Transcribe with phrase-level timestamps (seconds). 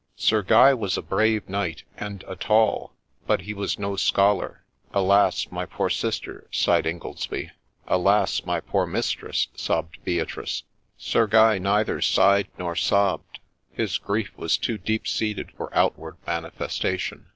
[0.15, 2.91] Sir Guy was a brave knight, and a tall;
[3.27, 4.63] but he was no scholar.
[4.77, 5.45] * Alas!
[5.51, 7.51] my poor sister!' sighed Ingoldsby.'
[7.97, 8.43] Alas!
[8.43, 10.63] my poor Mistress!' sobbed Beatrice.
[10.97, 13.41] Sir Guy neither sighed nor sobbed;
[13.71, 17.27] his grief was too deep seated for outward manifestation.